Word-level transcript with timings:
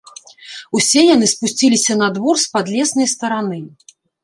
Усе 0.79 1.03
яны 1.15 1.27
спусціліся 1.33 1.99
на 2.01 2.09
двор 2.17 2.35
з 2.47 2.51
падлеснай 2.57 3.13
стараны. 3.15 3.63